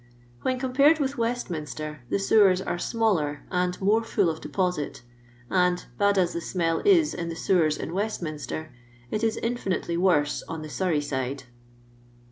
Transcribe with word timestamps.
When 0.41 0.57
compared 0.57 0.97
with 0.97 1.19
Westminster, 1.19 2.01
the 2.09 2.17
sewers 2.17 2.59
are 2.59 2.79
mailer 2.95 3.43
and 3.51 3.79
more 3.79 4.01
fiill 4.01 4.29
of 4.31 4.41
deposit; 4.41 5.03
and, 5.47 5.85
bed 5.99 6.17
as 6.17 6.33
the 6.33 6.41
smell 6.41 6.81
is 6.85 7.13
in 7.13 7.29
the 7.29 7.35
sewers 7.35 7.77
in 7.77 7.93
Westminster, 7.93 8.73
it 9.11 9.23
is 9.23 9.37
infi 9.43 9.73
nitely 9.77 9.99
worse 9.99 10.41
on 10.47 10.63
the 10.63 10.69
Surrey 10.69 11.01
side." 11.01 11.43